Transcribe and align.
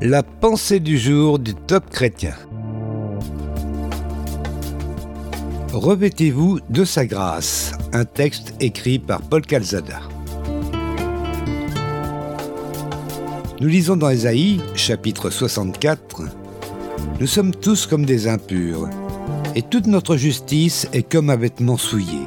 La 0.00 0.22
pensée 0.22 0.78
du 0.78 0.96
jour 0.96 1.40
du 1.40 1.56
top 1.56 1.90
chrétien. 1.90 2.34
Revêtez-vous 5.72 6.60
de 6.70 6.84
sa 6.84 7.04
grâce, 7.04 7.72
un 7.92 8.04
texte 8.04 8.54
écrit 8.60 9.00
par 9.00 9.22
Paul 9.22 9.42
Calzada. 9.42 9.98
Nous 13.60 13.66
lisons 13.66 13.96
dans 13.96 14.10
Ésaïe, 14.10 14.60
chapitre 14.76 15.30
64, 15.30 16.22
Nous 17.18 17.26
sommes 17.26 17.52
tous 17.52 17.86
comme 17.86 18.06
des 18.06 18.28
impurs, 18.28 18.88
et 19.56 19.62
toute 19.62 19.88
notre 19.88 20.16
justice 20.16 20.86
est 20.92 21.10
comme 21.10 21.28
un 21.28 21.36
vêtement 21.36 21.76
souillé. 21.76 22.20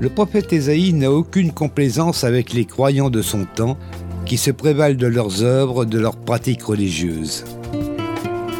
Le 0.00 0.08
prophète 0.08 0.52
Ésaïe 0.52 0.92
n'a 0.94 1.12
aucune 1.12 1.52
complaisance 1.52 2.24
avec 2.24 2.52
les 2.52 2.64
croyants 2.64 3.10
de 3.10 3.22
son 3.22 3.44
temps 3.44 3.78
qui 4.28 4.36
se 4.36 4.50
prévalent 4.50 4.96
de 4.96 5.06
leurs 5.06 5.42
œuvres, 5.42 5.86
de 5.86 5.98
leurs 5.98 6.16
pratiques 6.16 6.62
religieuses. 6.62 7.44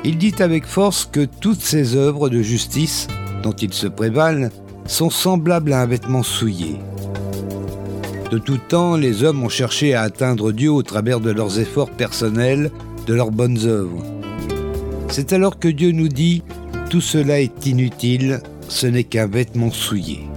Il 0.02 0.16
dit 0.16 0.34
avec 0.38 0.64
force 0.64 1.04
que 1.04 1.26
toutes 1.26 1.60
ces 1.60 1.94
œuvres 1.94 2.30
de 2.30 2.40
justice 2.40 3.06
dont 3.42 3.52
ils 3.52 3.74
se 3.74 3.86
prévalent 3.86 4.48
sont 4.86 5.10
semblables 5.10 5.74
à 5.74 5.82
un 5.82 5.86
vêtement 5.86 6.22
souillé. 6.22 6.76
De 8.30 8.38
tout 8.38 8.58
temps, 8.58 8.96
les 8.96 9.22
hommes 9.22 9.42
ont 9.42 9.50
cherché 9.50 9.94
à 9.94 10.02
atteindre 10.02 10.52
Dieu 10.52 10.72
au 10.72 10.82
travers 10.82 11.20
de 11.20 11.30
leurs 11.30 11.60
efforts 11.60 11.90
personnels, 11.90 12.70
de 13.06 13.14
leurs 13.14 13.30
bonnes 13.30 13.66
œuvres. 13.66 14.02
C'est 15.10 15.32
alors 15.34 15.58
que 15.58 15.68
Dieu 15.68 15.92
nous 15.92 16.08
dit⁇ 16.08 16.42
Tout 16.88 17.02
cela 17.02 17.40
est 17.40 17.66
inutile, 17.66 18.40
ce 18.68 18.86
n'est 18.86 19.04
qu'un 19.04 19.26
vêtement 19.26 19.70
souillé⁇ 19.70 20.20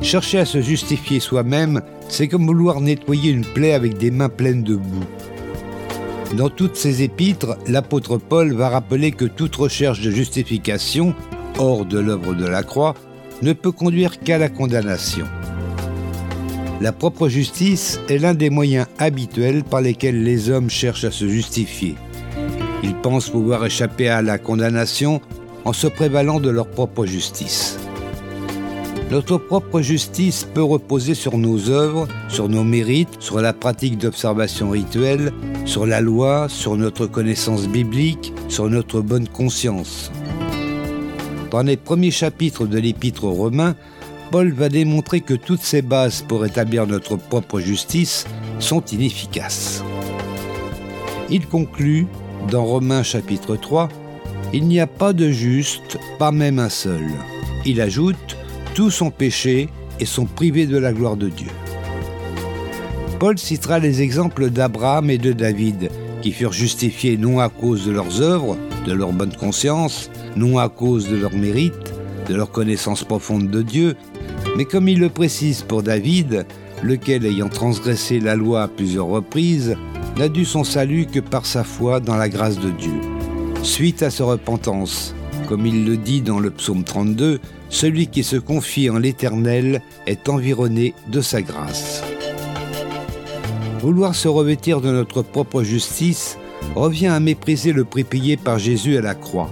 Chercher 0.00 0.38
à 0.38 0.44
se 0.44 0.60
justifier 0.60 1.20
soi-même, 1.20 1.82
c'est 2.08 2.28
comme 2.28 2.46
vouloir 2.46 2.80
nettoyer 2.80 3.30
une 3.30 3.44
plaie 3.44 3.74
avec 3.74 3.98
des 3.98 4.10
mains 4.10 4.28
pleines 4.28 4.62
de 4.62 4.76
boue. 4.76 5.04
Dans 6.36 6.48
toutes 6.50 6.76
ses 6.76 7.02
épîtres, 7.02 7.56
l'apôtre 7.66 8.16
Paul 8.16 8.52
va 8.52 8.68
rappeler 8.68 9.12
que 9.12 9.24
toute 9.24 9.56
recherche 9.56 10.00
de 10.00 10.10
justification, 10.10 11.14
hors 11.58 11.84
de 11.84 11.98
l'œuvre 11.98 12.34
de 12.34 12.46
la 12.46 12.62
croix, 12.62 12.94
ne 13.42 13.52
peut 13.52 13.72
conduire 13.72 14.20
qu'à 14.20 14.38
la 14.38 14.48
condamnation. 14.48 15.26
La 16.80 16.92
propre 16.92 17.28
justice 17.28 17.98
est 18.08 18.18
l'un 18.18 18.34
des 18.34 18.50
moyens 18.50 18.86
habituels 18.98 19.64
par 19.64 19.80
lesquels 19.80 20.22
les 20.22 20.48
hommes 20.48 20.70
cherchent 20.70 21.04
à 21.04 21.10
se 21.10 21.26
justifier. 21.26 21.96
Ils 22.84 22.94
pensent 22.94 23.30
pouvoir 23.30 23.66
échapper 23.66 24.08
à 24.08 24.22
la 24.22 24.38
condamnation 24.38 25.20
en 25.64 25.72
se 25.72 25.88
prévalant 25.88 26.38
de 26.38 26.50
leur 26.50 26.68
propre 26.68 27.04
justice. 27.04 27.78
Notre 29.10 29.38
propre 29.38 29.80
justice 29.80 30.46
peut 30.52 30.62
reposer 30.62 31.14
sur 31.14 31.38
nos 31.38 31.70
œuvres, 31.70 32.06
sur 32.28 32.50
nos 32.50 32.62
mérites, 32.62 33.16
sur 33.20 33.40
la 33.40 33.54
pratique 33.54 33.96
d'observation 33.96 34.68
rituelle, 34.68 35.32
sur 35.64 35.86
la 35.86 36.02
loi, 36.02 36.48
sur 36.50 36.76
notre 36.76 37.06
connaissance 37.06 37.66
biblique, 37.68 38.34
sur 38.48 38.68
notre 38.68 39.00
bonne 39.00 39.26
conscience. 39.26 40.12
Dans 41.50 41.62
les 41.62 41.78
premiers 41.78 42.10
chapitres 42.10 42.66
de 42.66 42.78
l'Épître 42.78 43.24
aux 43.24 43.32
Romains, 43.32 43.76
Paul 44.30 44.52
va 44.52 44.68
démontrer 44.68 45.22
que 45.22 45.32
toutes 45.32 45.62
ces 45.62 45.80
bases 45.80 46.22
pour 46.28 46.44
établir 46.44 46.86
notre 46.86 47.16
propre 47.16 47.60
justice 47.60 48.26
sont 48.58 48.84
inefficaces. 48.92 49.82
Il 51.30 51.46
conclut, 51.46 52.06
dans 52.50 52.64
Romains 52.64 53.02
chapitre 53.02 53.56
3, 53.56 53.88
Il 54.52 54.68
n'y 54.68 54.80
a 54.80 54.86
pas 54.86 55.14
de 55.14 55.30
juste, 55.30 55.98
pas 56.18 56.30
même 56.30 56.58
un 56.58 56.68
seul. 56.68 57.06
Il 57.64 57.80
ajoute, 57.80 58.36
tous 58.78 58.92
sont 58.92 59.10
péchés 59.10 59.68
et 59.98 60.04
sont 60.04 60.26
privés 60.26 60.68
de 60.68 60.78
la 60.78 60.92
gloire 60.92 61.16
de 61.16 61.28
Dieu. 61.28 61.50
Paul 63.18 63.36
citera 63.36 63.80
les 63.80 64.02
exemples 64.02 64.50
d'Abraham 64.50 65.10
et 65.10 65.18
de 65.18 65.32
David, 65.32 65.90
qui 66.22 66.30
furent 66.30 66.52
justifiés 66.52 67.16
non 67.16 67.40
à 67.40 67.48
cause 67.48 67.84
de 67.86 67.90
leurs 67.90 68.22
œuvres, 68.22 68.56
de 68.86 68.92
leur 68.92 69.10
bonne 69.10 69.34
conscience, 69.34 70.12
non 70.36 70.58
à 70.58 70.68
cause 70.68 71.08
de 71.08 71.16
leur 71.16 71.34
mérite, 71.34 71.92
de 72.28 72.36
leur 72.36 72.52
connaissance 72.52 73.02
profonde 73.02 73.50
de 73.50 73.62
Dieu, 73.62 73.96
mais 74.56 74.64
comme 74.64 74.86
il 74.86 75.00
le 75.00 75.08
précise 75.08 75.62
pour 75.62 75.82
David, 75.82 76.46
lequel 76.84 77.26
ayant 77.26 77.48
transgressé 77.48 78.20
la 78.20 78.36
loi 78.36 78.62
à 78.62 78.68
plusieurs 78.68 79.08
reprises, 79.08 79.74
n'a 80.16 80.28
dû 80.28 80.44
son 80.44 80.62
salut 80.62 81.06
que 81.06 81.18
par 81.18 81.46
sa 81.46 81.64
foi 81.64 81.98
dans 81.98 82.16
la 82.16 82.28
grâce 82.28 82.60
de 82.60 82.70
Dieu. 82.70 83.00
Suite 83.64 84.04
à 84.04 84.10
sa 84.10 84.22
repentance, 84.22 85.16
comme 85.48 85.64
il 85.64 85.86
le 85.86 85.96
dit 85.96 86.20
dans 86.20 86.40
le 86.40 86.50
psaume 86.50 86.84
32, 86.84 87.40
celui 87.70 88.08
qui 88.08 88.22
se 88.22 88.36
confie 88.36 88.90
en 88.90 88.98
l'Éternel 88.98 89.80
est 90.06 90.28
environné 90.28 90.92
de 91.10 91.22
sa 91.22 91.40
grâce. 91.40 92.02
Vouloir 93.80 94.14
se 94.14 94.28
revêtir 94.28 94.82
de 94.82 94.90
notre 94.90 95.22
propre 95.22 95.62
justice 95.62 96.36
revient 96.74 97.06
à 97.06 97.18
mépriser 97.18 97.72
le 97.72 97.86
prix 97.86 98.04
payé 98.04 98.36
par 98.36 98.58
Jésus 98.58 98.98
à 98.98 99.00
la 99.00 99.14
croix. 99.14 99.50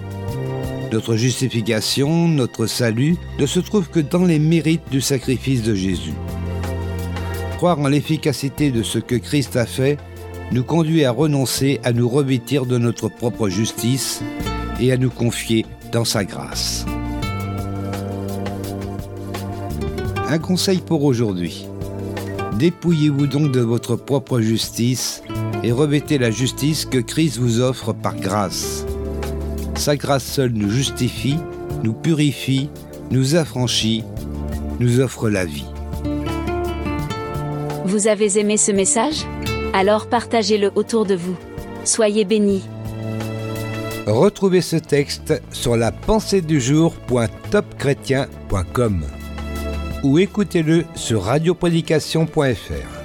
Notre 0.91 1.15
justification, 1.15 2.27
notre 2.27 2.67
salut, 2.67 3.17
ne 3.39 3.47
se 3.47 3.59
trouve 3.59 3.89
que 3.89 3.99
dans 3.99 4.25
les 4.25 4.39
mérites 4.39 4.91
du 4.91 5.01
sacrifice 5.01 5.63
de 5.63 5.73
Jésus. 5.73 6.13
Croire 7.57 7.79
en 7.79 7.87
l'efficacité 7.87 8.69
de 8.69 8.83
ce 8.83 8.99
que 8.99 9.15
Christ 9.15 9.55
a 9.55 9.65
fait 9.65 9.97
nous 10.51 10.63
conduit 10.63 11.05
à 11.05 11.11
renoncer 11.11 11.79
à 11.83 11.91
nous 11.91 12.07
revêtir 12.07 12.67
de 12.67 12.77
notre 12.77 13.09
propre 13.09 13.49
justice 13.49 14.21
et 14.79 14.91
à 14.91 14.97
nous 14.97 15.09
confier 15.09 15.65
dans 15.91 16.05
sa 16.05 16.23
grâce. 16.23 16.85
Un 20.29 20.39
conseil 20.39 20.79
pour 20.79 21.03
aujourd'hui. 21.03 21.65
Dépouillez-vous 22.59 23.27
donc 23.27 23.51
de 23.51 23.61
votre 23.61 23.95
propre 23.95 24.41
justice 24.41 25.21
et 25.63 25.71
revêtez 25.71 26.17
la 26.17 26.31
justice 26.31 26.85
que 26.85 26.97
Christ 26.97 27.37
vous 27.37 27.61
offre 27.61 27.93
par 27.93 28.15
grâce. 28.15 28.85
Sa 29.75 29.95
grâce 29.95 30.25
seule 30.25 30.51
nous 30.51 30.69
justifie, 30.69 31.37
nous 31.83 31.93
purifie, 31.93 32.69
nous 33.11 33.35
affranchit, 33.35 34.03
nous 34.79 34.99
offre 34.99 35.29
la 35.29 35.45
vie. 35.45 35.65
Vous 37.85 38.07
avez 38.07 38.37
aimé 38.37 38.57
ce 38.57 38.71
message? 38.71 39.25
Alors 39.73 40.07
partagez-le 40.07 40.71
autour 40.75 41.05
de 41.05 41.15
vous. 41.15 41.35
Soyez 41.85 42.25
bénis. 42.25 42.63
Retrouvez 44.07 44.61
ce 44.61 44.77
texte 44.77 45.41
sur 45.51 45.75
la 45.75 45.91
pensée 45.91 46.41
du 46.41 46.61
jour.topchrétien.com 46.61 49.05
ou 50.03 50.19
écoutez-le 50.19 50.85
sur 50.95 51.23
radioprédication.fr. 51.23 52.96